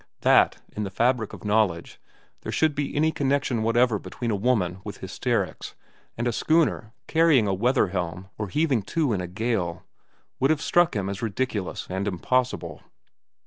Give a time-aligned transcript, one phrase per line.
[0.21, 2.01] That, in the fabric of knowledge,
[2.41, 5.75] there should be any connection whatever between a woman with hysterics
[6.17, 9.83] and a schooner carrying a weather helm or heaving to in a gale,
[10.39, 12.81] would have struck him as ridiculous and impossible.